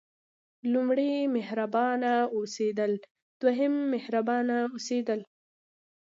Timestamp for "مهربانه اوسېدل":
1.35-2.91, 3.93-5.19